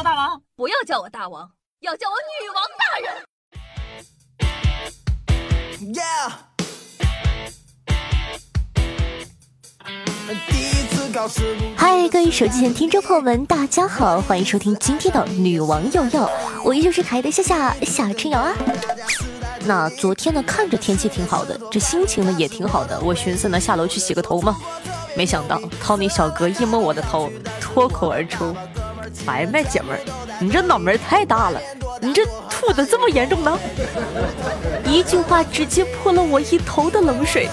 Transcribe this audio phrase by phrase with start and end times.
[0.00, 1.46] 我大王，不要叫我大王，
[1.80, 3.12] 要叫我女王大人。
[11.76, 16.30] 嗨，各位手机前听众朋友们，大家好，欢迎收听今天的女王又要，
[16.64, 18.54] 我依旧是可爱的夏夏夏春瑶啊。
[19.66, 24.56] 那昨天呢，看着天气挺好的，这心情呢也挺好的，我寻思呢下楼去洗个头嘛，
[25.14, 27.30] 没想到 Tony 小哥一摸我的头，
[27.60, 28.56] 脱口而出
[29.26, 30.00] ：“哎呀妈，姐们儿，
[30.40, 31.60] 你这脑门太大了，
[32.00, 33.58] 你这吐的这么严重呢？”
[34.84, 37.48] 一句话直接泼了我一头的冷水，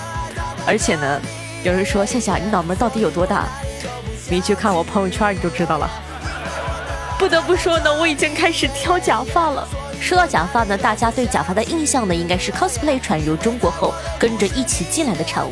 [0.65, 1.21] 而且呢。
[1.63, 3.45] 有人说夏夏，你脑门到底有多大？
[4.29, 5.89] 你去看我朋友圈你就知道了。
[7.17, 9.67] 不得不说呢，我已经开始挑假发了。
[9.99, 15.51] 说到假发呢，大家对假发的印象呢，应该是 cosplay 传入中国后跟着一起进来的产物。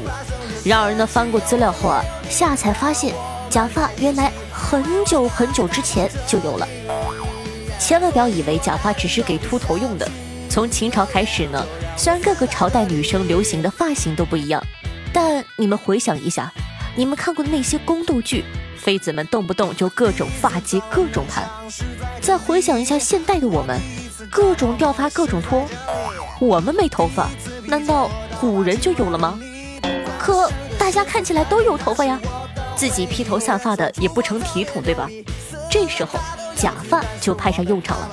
[0.64, 3.14] 然而呢，翻过资料后啊，夏才发现
[3.50, 6.68] 假发原来很久很久之前就有了。
[7.78, 10.10] 千万不要以为假发只是给秃头用的。
[10.50, 11.64] 从秦朝开始呢，
[11.98, 14.64] 虽然各个朝代女生流行的发型都不一样。
[15.14, 16.52] 但你们回想一下，
[16.96, 18.46] 你们看过的那些宫斗剧，
[18.78, 21.50] 妃子们动不动就各种发髻、各种盘。
[22.22, 23.80] 再回想一下现代的我们，
[24.32, 25.66] 各种掉发、各种脱。
[26.40, 27.30] 我们没头发，
[27.66, 28.10] 难道
[28.40, 29.38] 古人就有了吗？
[30.18, 32.20] 可大家看起来都有头发呀，
[32.76, 35.10] 自己披头散发的也不成体统，对吧？
[35.70, 36.20] 这时候
[36.56, 38.10] 假发就派上用场了。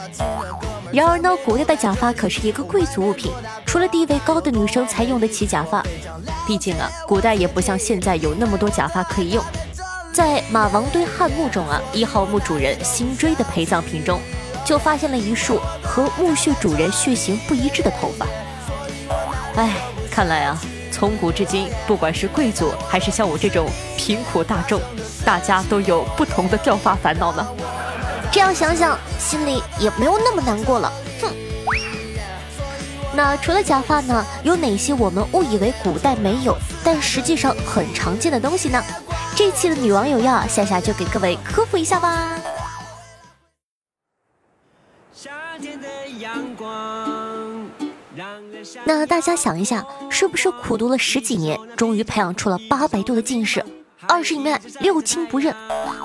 [0.92, 3.32] 然而呢，古代的假发可是一个贵族物品，
[3.64, 5.82] 除了地位高的女生才用得起假发。
[6.46, 9.42] 毕竟啊，古代也不像现在有那么多假发可以用。
[10.12, 14.20] 在马王堆汉墓中啊，一号墓主人辛追的陪葬品中，
[14.66, 18.26] 就发现了一束和墓穴主人血型不一致的头发。
[19.56, 19.70] 哎，
[20.10, 20.60] 看来啊，
[21.02, 24.80] 从古至今，不管是贵族还是像我这种贫苦大众，
[25.24, 27.44] 大家都有不同的掉发烦恼呢。
[28.30, 30.92] 这样想想，心里也没有那么难过了。
[31.20, 31.28] 哼。
[33.16, 38.80] 那除了假发呢，有哪些我们误以为古代没有，但实际上很常见的东西呢？
[39.34, 42.38] 这期的女网友要夏夏就给各位科普一下吧。
[48.84, 53.64] 那大家想一下，是不是苦读了十几年，终于培养出了八百度的近视？
[54.08, 55.54] 二十里面六亲不认，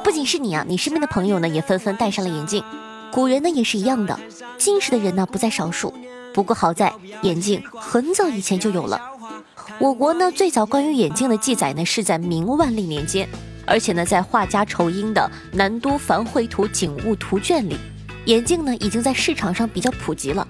[0.03, 2.63] 不仅是你啊，你身边的朋友呢也纷纷戴上了眼镜。
[3.11, 4.19] 古人呢也是一样的，
[4.57, 5.93] 近视的人呢不在少数。
[6.33, 6.93] 不过好在
[7.23, 9.01] 眼镜很早以前就有了。
[9.79, 13.27] 我国呢最早关于眼镜的记载呢是在明万历年间，
[13.65, 17.75] 而且呢在画家仇英的《南都繁绘图景物图卷》里，
[18.25, 20.47] 眼镜呢已经在市场上比较普及了，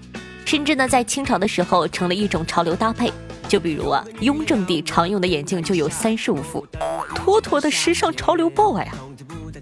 [0.47, 3.11] 甚至呢在清朝的时候成了一种潮流搭配。
[3.49, 6.65] 就比如啊，雍正帝常用的眼镜就有三十五副，
[7.13, 8.95] 妥妥的时尚潮流 boy 啊！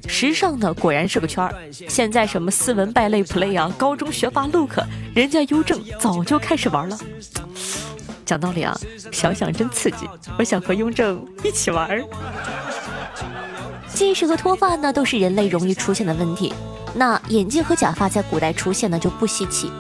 [0.08, 1.56] 时尚呢果然是个圈儿。
[1.90, 4.78] 现在什么斯文败类 play 啊，高中学霸 look，
[5.16, 6.96] 人家雍正早就开始玩了。
[8.24, 8.78] 讲道理啊，
[9.12, 10.08] 想想真刺激，
[10.38, 12.00] 我想和雍正一起玩。
[13.92, 16.54] 近视和脱发呢，都是人类容易出现的问题。
[16.94, 19.72] 那眼镜和假发在古代出现呢，就不稀奇。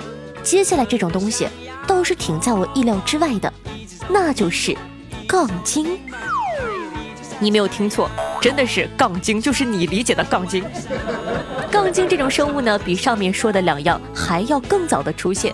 [0.46, 1.48] 接下来这种东西
[1.88, 3.52] 倒是挺在我意料之外的。
[4.08, 4.78] 那就是
[5.28, 5.98] 杠精，
[7.40, 8.08] 你没有听错，
[8.40, 10.64] 真的是杠精，就是你理解的杠精。
[11.72, 15.52] 杠精这种生物呢，比上面说的两样还要更早的出现，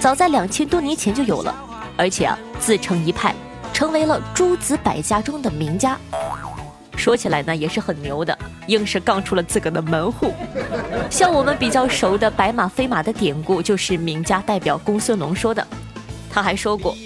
[0.00, 1.54] 早在两千多年前就有了，
[1.96, 3.32] 而且啊自成一派，
[3.72, 5.96] 成为了诸子百家中的名家。
[6.96, 10.34] 说起来呢，也是很牛的，硬是杠出了自个的门户。
[11.14, 15.64] 像我们比较熟的“白马非马”的典故，就是名家代表公孙龙说的。
[16.28, 16.96] 他还说过。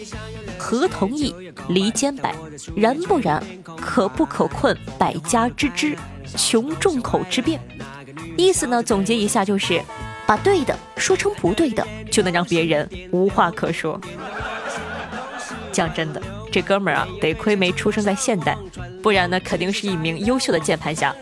[0.57, 1.35] 合同意，
[1.69, 2.35] 离间百，
[2.75, 3.43] 然不然，
[3.77, 5.95] 可不可困百家之知，
[6.39, 7.61] 穷众口之辩。
[8.39, 9.79] 意思呢，总结一下就是，
[10.27, 14.01] 把对的说成不对的，就能让别人无话可说。
[15.71, 18.57] 讲真的，这哥们儿啊，得亏没出生在现代，
[19.03, 21.15] 不然呢，肯定是一名优秀的键盘侠。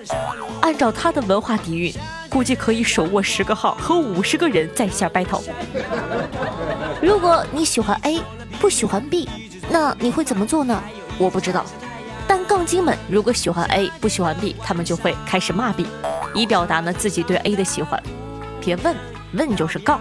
[0.63, 1.93] 按照他的文化底蕴，
[2.37, 5.41] 估计可以手握十个号和五十个人在线 battle。
[7.01, 8.21] 如果你喜欢 A。
[8.61, 9.29] 不喜欢 B，
[9.71, 10.83] 那你会怎么做呢？
[11.19, 11.65] 我不知道。
[12.27, 15.87] 但杠精们如果喜欢 A，不喜欢 B，他们就会开始骂 B，
[16.35, 18.03] 以表达呢自己对 A 的喜欢。
[18.61, 18.95] 别问，
[19.33, 20.01] 问就是杠。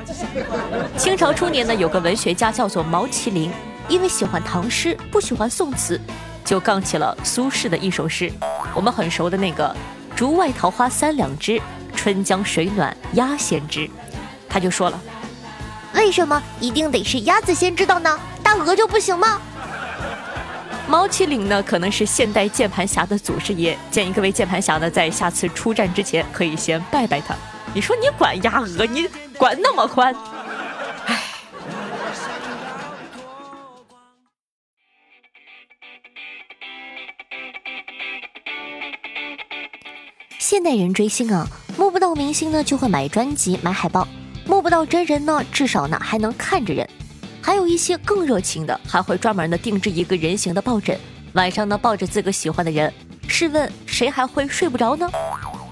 [0.98, 3.50] 清朝初年呢，有个文学家叫做毛麒麟，
[3.88, 6.00] 因为喜欢唐诗，不喜欢宋词，
[6.44, 8.30] 就杠起了苏轼的一首诗，
[8.74, 9.74] 我们很熟的那个
[10.16, 11.62] “竹外桃花三两枝，
[11.96, 13.90] 春江水暖鸭先知”。
[14.50, 15.02] 他就说了。
[15.94, 18.20] 为什么一定得是鸭子先知道呢？
[18.44, 19.42] 大鹅就不行吗？
[20.88, 23.76] 毛麒麟呢，可能是现代键盘侠的祖师爷。
[23.90, 27.34] 建议各位键盘侠呢，在下次出战之前，可以先拜拜他。
[27.74, 29.08] 你说你管鸭鹅，你
[29.38, 30.14] 管那么宽？
[31.08, 31.22] 唉。
[40.38, 41.48] 现代人追星啊，
[42.16, 44.08] 明星呢，就会买专辑、买海报；
[44.46, 46.88] 摸不到真人呢，至少呢还能看着人。
[47.42, 50.98] 还有一些更热情的，还会专门的定制一个人形的抱枕，
[51.34, 52.92] 晚上呢抱着自个喜欢的人。
[53.28, 55.10] 试问谁还会睡不着呢？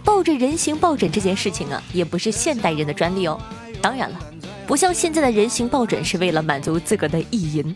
[0.03, 3.39] 抱着人形抱枕这件事情啊，也不是现代人的专利哦。
[3.81, 4.19] 当然了，
[4.67, 7.73] 不像现在的人形抱枕是为了满足自个的意淫。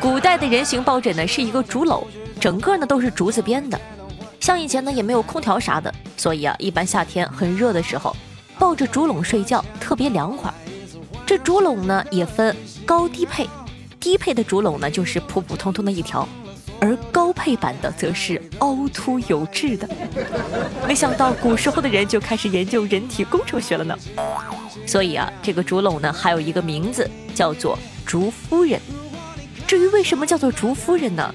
[0.00, 2.04] 古代的人形抱枕呢是一个竹篓，
[2.40, 3.78] 整个呢都是竹子编的。
[4.50, 8.16] 像以前呢也没有空调啥的，所以啊，一般夏天很热的时候，
[8.58, 10.52] 抱着竹笼睡觉特别凉快。
[11.24, 13.48] 这竹笼呢也分高低配，
[14.00, 16.28] 低配的竹笼呢就是普普通通的一条，
[16.80, 19.88] 而高配版的则是凹凸有致的。
[20.84, 23.96] 没想到古时候的人就开始研究人体工程学了呢。
[24.84, 28.80] 所以啊，这个竹笼呢还有一个名字叫做竹夫人。
[29.68, 31.32] 至于为什么叫做竹夫人呢？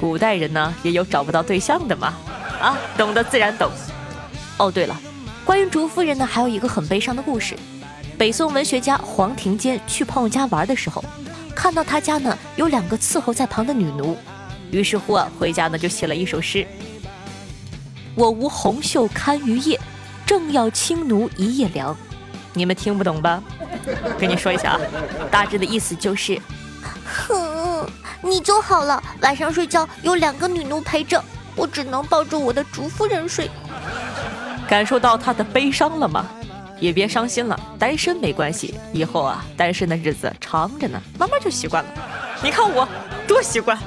[0.00, 2.14] 古代人呢也有找不到对象的嘛，
[2.60, 3.70] 啊，懂得自然懂。
[4.58, 4.96] 哦，对了，
[5.44, 7.56] 关于竹夫人呢，还有一个很悲伤的故事。
[8.16, 11.04] 北宋文学家黄庭坚去朋友家玩的时候，
[11.54, 14.16] 看到他家呢有两个伺候在旁的女奴，
[14.70, 16.66] 于是乎啊回家呢就写了一首诗：
[18.14, 19.78] 我无红袖堪于夜，
[20.24, 21.94] 正要轻奴一夜凉。
[22.54, 23.42] 你们听不懂吧？
[24.18, 24.80] 跟你说一下啊，
[25.30, 26.40] 大致的意思就是，
[27.04, 27.64] 哼。
[28.22, 31.22] 你就好了，晚上睡觉有两个女奴陪着，
[31.54, 33.50] 我只能抱着我的竹夫人睡。
[34.68, 36.26] 感受到他的悲伤了吗？
[36.78, 41.90] 也别伤心了，单身没关系，以后啊，单身的日子长着呢，慢慢就习惯了。
[42.42, 42.86] 你看我
[43.26, 43.78] 多习惯。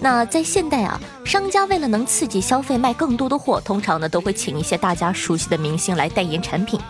[0.00, 6.80] 那在现代啊，商家为了能刺激消费，卖更多的货，通常呢都会请一些大家熟悉的明星来代言产品。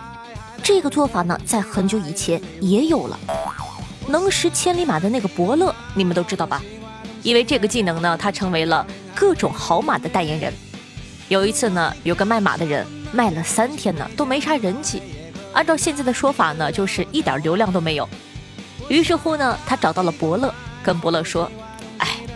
[0.62, 3.18] 这个做法呢，在很久以前也有了。
[4.06, 6.62] 能识千里马的那个伯乐，你们都知道吧？
[7.24, 10.54] 因为这个技能呢，他成为了各种好马的代言人。
[11.28, 15.02] 有一次呢，有个卖马的人卖了三天呢，都没啥人气。
[15.52, 18.08] 按照现在的说法呢，就是一点流量都没有。
[18.88, 21.50] 于是乎呢，他找到了伯乐，跟伯乐说。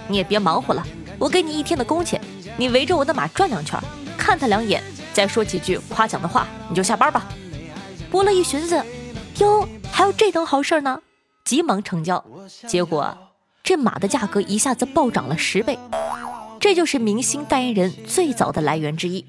[0.08, 0.84] 你也别忙活了，
[1.22, 2.20] 我给你一天的工钱，
[2.56, 3.78] 你围着我的马转两圈，
[4.18, 4.82] 看他两眼，
[5.12, 7.24] 再说几句夸奖的话，你就下班吧。
[8.10, 8.84] 伯乐一寻思，
[9.38, 11.00] 哟，还有这等好事呢，
[11.44, 12.24] 急忙成交。
[12.66, 13.16] 结果
[13.62, 15.78] 这马的价格一下子暴涨了十倍。
[16.58, 19.24] 这就是明星代言人最早的来源之一。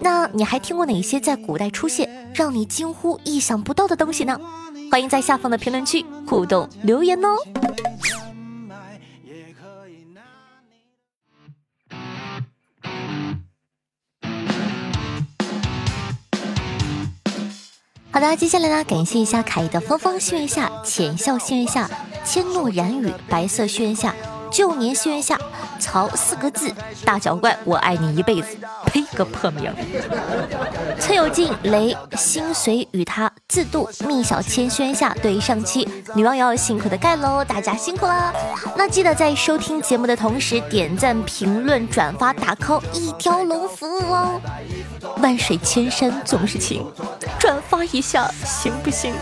[0.00, 4.38] 那你还听过哪些在古代出现让你惊呼意想不到的东西呢？
[4.90, 7.38] 欢迎在下方的评论区互动留言哦。
[18.16, 21.86] 好的，接下来呢，感谢一下凯的芳芳心愿下，浅笑心愿下，
[22.24, 24.14] 千诺然语，白色心愿下。
[24.50, 25.38] 旧年心愿下，
[25.78, 26.72] 曹四个字，
[27.04, 28.56] 大脚怪，我爱你一辈子。
[28.86, 29.70] 呸，个破名。
[30.98, 33.86] 崔有静，雷，心随与他自度。
[34.06, 38.32] 蜜小千宣下，对上期女网友辛苦的盖喽，大家辛苦了。
[38.78, 44.40] 那记得在收听节目的同时，点赞、评论、转发、打 call，一条龙服务哦。
[45.18, 46.86] 万水千山总是情，
[47.38, 49.12] 转发一下行不行？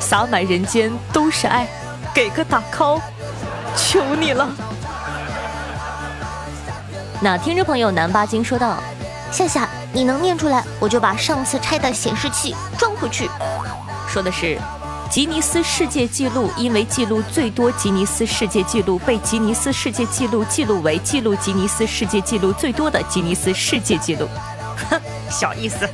[0.00, 1.66] 洒满人间都是爱，
[2.14, 3.00] 给个打 call。
[3.74, 4.48] 求你了！
[7.22, 8.76] 那听众朋友南巴金说道
[9.32, 13.30] ：“夏夏，你能念出来，我就把上次拆的显示器装回去。”
[14.06, 14.58] 说的是
[15.12, 24.26] 吉尼斯世界纪录，因为记录最多吉尼斯世界纪录，被吉尼斯世界纪录记录为记录吉尼斯世界纪录最多的吉尼斯世界纪录。
[24.88, 25.86] 哼，小意思。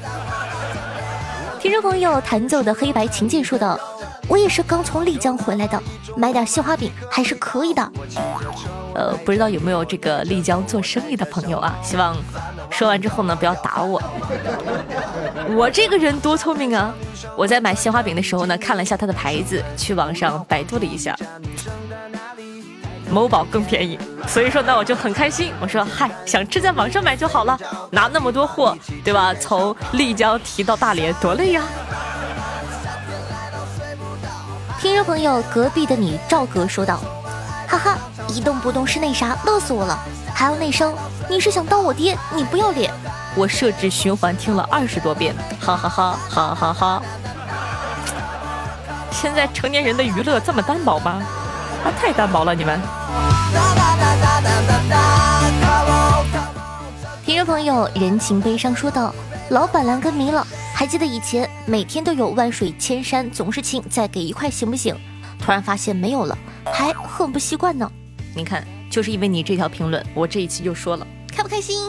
[1.58, 3.76] 听众朋友弹奏的黑白琴键说道。
[4.28, 5.82] 我也是刚从丽江回来的，
[6.14, 7.82] 买点西花饼还是可以的。
[8.94, 11.74] 呃，不知道有没有这个丽江做生意的朋友啊？
[11.82, 12.14] 希望
[12.70, 14.00] 说完之后呢，不要打我。
[15.56, 16.94] 我这个人多聪明啊！
[17.36, 21.16] 我在买鲜花饼的时候呢，看了一下它的牌子，去网上百度了一下，
[23.10, 23.98] 某宝更便宜。
[24.26, 25.52] 所以说呢，我就很开心。
[25.60, 27.58] 我说嗨，想吃在网上买就好了，
[27.90, 29.34] 拿那么多货，对吧？
[29.34, 31.62] 从丽江提到大连多累呀！
[34.80, 37.00] 听众朋友，隔壁的你赵哥说道
[37.66, 39.98] ：“哈哈，一动不动是那啥，乐死我了！
[40.34, 40.94] 还有那声，
[41.28, 42.16] 你是想当我爹？
[42.34, 42.92] 你不要脸！
[43.38, 47.02] 我设置循环听了二十多遍，哈哈哈哈哈哈！
[49.12, 51.22] 现在成年人的娱乐这么单薄吗？
[51.84, 52.80] 啊，太单薄了你们。
[57.24, 59.14] 听众朋友，人情悲伤说道
[59.50, 64.96] ：“老板蓝根迷了，还记得以前每天都有万水千山总是情，再给一块行不行？
[65.40, 66.36] 突然发现没有了，
[66.72, 67.88] 还很不习惯呢。
[68.34, 71.88] 你看，就是因为你这条评论，我这一期就说了，开不开心？”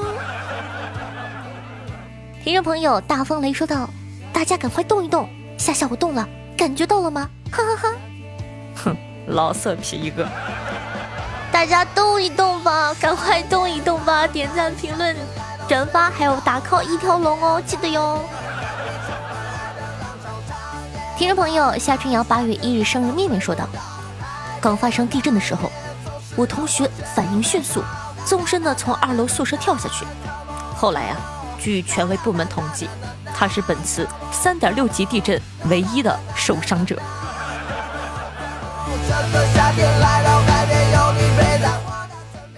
[2.42, 3.90] 听众朋友，大风雷说道
[4.32, 6.26] ：“大家赶快动一动，夏夏我动了，
[6.58, 7.30] 感觉到了吗？
[7.52, 7.96] 哈哈哈。”
[8.82, 8.96] 哼，
[9.28, 10.26] 老色批一个。
[11.52, 14.26] 大家动一动吧，赶快动一动吧！
[14.26, 15.14] 点赞、评论、
[15.68, 18.22] 转发，还有打 call 一条龙哦，记得哟。
[21.18, 23.68] 听众朋友夏春瑶八月一日生日，面面说道
[24.62, 25.70] ：“刚发生地震的时候，
[26.38, 27.84] 我同学反应迅速，
[28.26, 30.06] 纵身的从二楼宿舍跳下去。
[30.78, 31.18] 后来啊，
[31.60, 32.88] 据权威部门统计，
[33.36, 35.40] 他是本次三点六级地震
[35.70, 37.00] 唯一的受伤者。”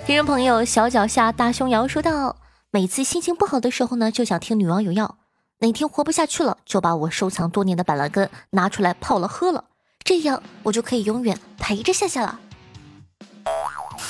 [0.06, 2.36] 听众朋友，小脚下大胸瑶说道
[2.72, 5.18] ：“每次心情不好的时候呢，就想听女王有药。
[5.60, 9.66] 哪天活不下去了，就把我收藏多年的板蓝根拿出来泡了喝了，
[10.04, 12.40] 这样我就可以永远陪着夏夏了。”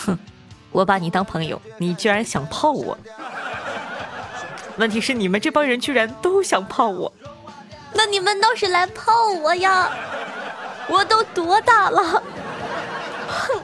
[0.06, 0.18] 哼，
[0.72, 2.98] 我把你当朋友，你居然想泡我？
[4.78, 7.12] 问题是你们这帮人居然都想泡我，
[7.94, 9.12] 那你们倒是来泡
[9.42, 9.90] 我呀！
[10.88, 12.24] 我都多大了？
[13.28, 13.62] 哼！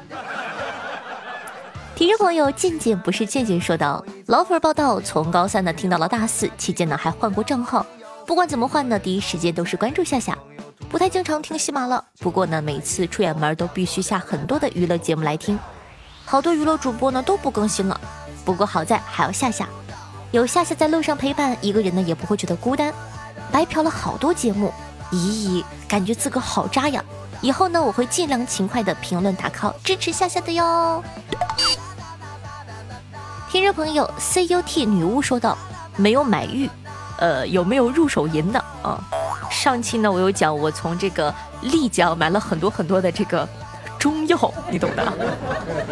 [1.95, 7.85] 听众朋友，健健不是健健说道：“老粉报道，从高三呢听到了大四，期间呢还换过账号。
[8.25, 10.37] 不管怎么换呢，第一时间都是关注夏夏。
[10.89, 15.57] 不太经常听喜马了，不过呢每次出远门都必须下很多的娱乐节目来听。
[16.23, 17.99] 好多娱乐主播呢都不更新了，
[18.45, 19.67] 不过好在还有夏夏，
[20.31, 22.93] 有夏夏在路上陪伴，一个人呢也不会觉得孤单。
[23.51, 24.73] 白嫖了好多节目。”
[25.11, 27.01] 咦咦，感觉自个好渣呀！
[27.39, 31.01] 以后呢，我会尽量勤快的评论打 call 支持夏夏的哟。
[33.49, 35.57] 听众朋友 cut 女巫说道
[35.95, 36.69] ：“没有买玉，
[37.19, 39.01] 呃，有没有入手银的啊？
[39.49, 43.47] 上期呢，我有讲我从这个丽江买了很多很多的这个
[44.69, 45.13] 你懂的。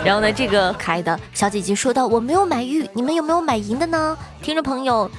[0.04, 4.18] 然后呢，这个可爱的小姐姐说道：我没有买玉，你们有没有买银的呢？
[4.42, 5.10] 听众朋友。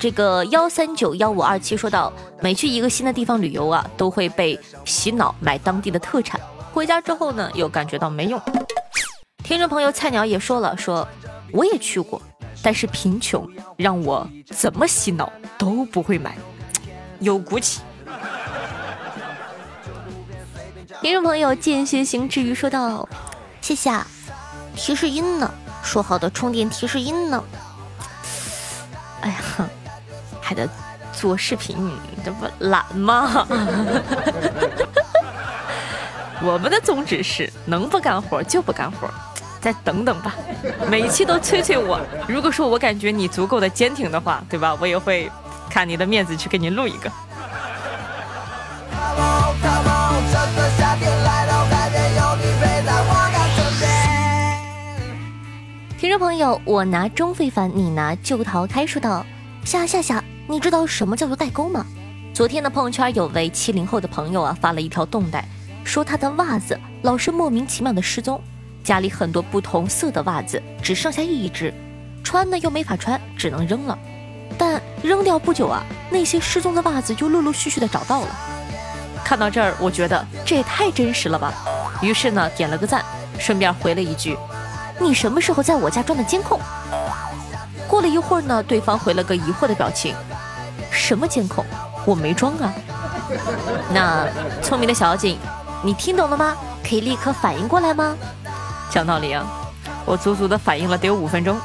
[0.00, 6.40] 这个幺三九幺五二七说到，每去一个新的地方旅游啊，都会被洗脑买当地的特产，
[6.72, 8.40] 回家之后呢，又感觉到没用。
[9.42, 11.06] 听众朋友菜鸟也说了，说
[11.52, 12.22] 我也去过，
[12.62, 13.44] 但是贫穷
[13.76, 16.38] 让我怎么洗脑都不会买，
[17.18, 17.80] 有骨气。
[21.00, 23.08] 听众朋友间歇性治愈说道，
[23.60, 23.90] 谢谢。
[24.74, 25.48] 提示音呢？
[25.82, 27.44] 说好的充电提示音呢？
[29.20, 29.36] 哎呀。
[30.40, 30.66] 还得
[31.12, 31.92] 做视频，
[32.24, 33.46] 这不懒吗？
[36.40, 39.10] 我们的宗旨是能不干活就不干活，
[39.60, 40.34] 再等等吧。
[40.88, 44.74] 每一期都催催我，如果说我感觉你足够的坚挺的话，对吧？
[44.80, 45.30] 我也会
[45.68, 47.12] 看你的面子去给你录一个。
[55.98, 59.26] 听众朋友，我拿钟非凡，你拿旧桃开说道：
[59.64, 60.22] 下下下。
[60.46, 61.84] 你知道什么叫做代沟吗？
[62.32, 65.44] 昨天的朋友圈有位七零后的朋友啊发了一条动态，
[65.82, 68.40] 说他的袜子老是莫名其妙的失踪，
[68.84, 71.74] 家里很多不同色的袜子只剩下一只，
[72.22, 73.98] 穿呢又没法穿，只能扔了。
[74.56, 78.28] 但扔掉不久啊，那些失踪的袜子就陆陆续续的找到了。
[79.24, 81.52] 看到这儿，我觉得这也太真实了吧，
[82.00, 83.04] 于是呢点了个赞，
[83.36, 84.38] 顺便回了一句
[84.98, 86.60] ：“你什么时候在我家装的监控？”
[87.88, 90.14] 过了一会儿呢，对方回了个疑惑的表情。
[90.90, 91.64] 什么监控？
[92.06, 92.72] 我没装啊。
[93.92, 94.26] 那
[94.62, 95.38] 聪明的小景，
[95.82, 96.56] 你听懂了吗？
[96.82, 98.16] 可以立刻反应过来吗？
[98.90, 99.46] 讲道理啊，
[100.06, 101.58] 我足足的反应了得有五分钟。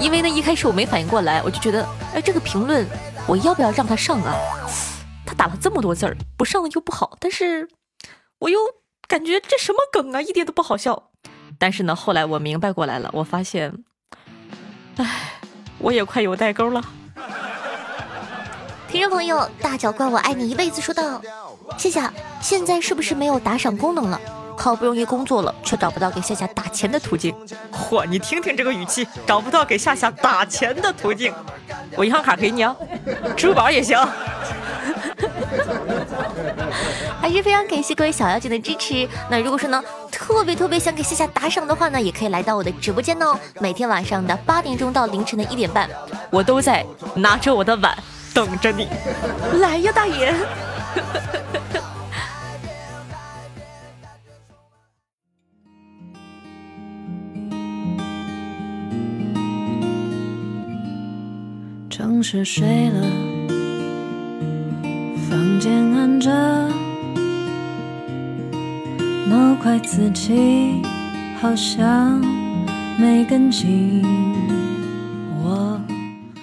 [0.00, 2.86] 因为呢，一开始我没反应过来，我就觉得，哎，这个评论
[3.26, 4.34] 我要不要让他上啊？
[5.24, 7.68] 他打了这么多字儿，不上又不好，但是
[8.40, 8.58] 我又
[9.06, 11.10] 感觉这什么梗啊，一点都不好笑。
[11.62, 13.72] 但是呢，后来我明白过来了，我发现，
[14.96, 15.06] 唉，
[15.78, 16.82] 我也快有代沟了。
[18.88, 21.22] 听众朋友，大脚怪我爱你一辈子说道
[21.78, 22.02] ：“谢谢。
[22.40, 24.20] 现在是不是没有打赏功能了？
[24.58, 27.32] 好不容易工作了，却找不到给夏夏打钱的途径。
[27.70, 31.32] 嚯，你听听这个语气，找不到给夏夏打钱的途径，
[31.96, 32.74] 我银行卡给你啊，
[33.36, 33.96] 支付宝也行。
[37.20, 39.08] 还是非常感谢各位小妖精的支持。
[39.30, 43.38] 那如果说呢，特别特别想给夏夏打赏的话呢，也可以来到我的直播间哦。
[43.60, 45.88] 每天晚上的八点钟到凌晨的一点半，
[46.30, 47.96] 我都在拿着我的碗
[48.34, 48.88] 等着你。
[49.60, 50.34] 来呀，大爷！
[61.90, 63.31] 城市睡了。
[65.42, 66.30] 房间暗着，
[69.28, 70.80] 毛筷瓷器
[71.40, 72.20] 好像
[72.96, 74.04] 没跟进。
[75.42, 75.80] 我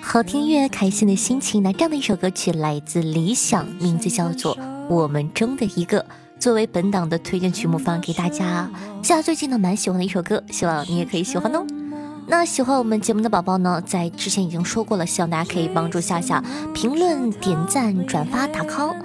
[0.01, 1.63] 好听音乐，开心的心情。
[1.63, 4.53] 那这样的一首歌曲来自理想，名字叫做
[4.89, 6.01] 《我们中的一个》，
[6.37, 8.69] 作为本档的推荐曲目放给大家。
[9.01, 11.65] 夏最近呢蛮喜欢的一首歌，希望你也可以喜欢哦。
[12.31, 16.41] 那喜欢我们节目的宝宝呢，在之前已经说过了，希望大家可以帮助夏夏
[16.75, 18.95] 评论、点赞、转发、打 call。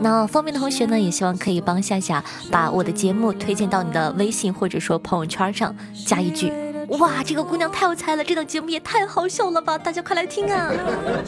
[0.00, 6.50] 那方便的同学呢，也希望可以帮夏夏把我的节目推荐到你的微信或者说朋友圈上，加一句
[6.98, 10.72] “哇，这个姑娘太有才了，这档节目也太好笑了吧，大家快来听啊！”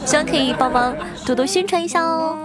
[0.07, 2.35] 希望可以帮忙多多宣传一下哦。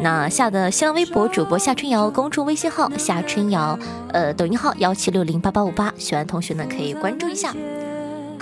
[0.00, 3.78] 那夏的新浪微博主播夏春瑶，公众微信号夏春瑶，
[4.12, 7.54] 呃，抖音号幺七六零八八五八，喜欢同学呢可以关注一下。